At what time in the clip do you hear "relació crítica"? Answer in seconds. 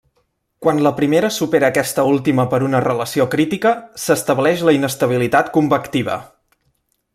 2.87-3.75